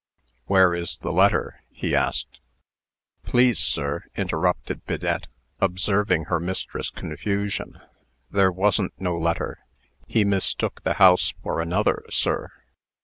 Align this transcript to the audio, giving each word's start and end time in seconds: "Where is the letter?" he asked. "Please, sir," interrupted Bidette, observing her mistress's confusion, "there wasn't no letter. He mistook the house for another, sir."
"Where 0.47 0.73
is 0.73 0.97
the 0.97 1.11
letter?" 1.11 1.61
he 1.69 1.95
asked. 1.95 2.39
"Please, 3.21 3.59
sir," 3.59 4.05
interrupted 4.17 4.83
Bidette, 4.87 5.27
observing 5.59 6.23
her 6.23 6.39
mistress's 6.39 6.89
confusion, 6.89 7.79
"there 8.31 8.51
wasn't 8.51 8.99
no 8.99 9.15
letter. 9.15 9.63
He 10.07 10.25
mistook 10.25 10.81
the 10.83 10.95
house 10.95 11.35
for 11.43 11.61
another, 11.61 12.01
sir." 12.09 12.49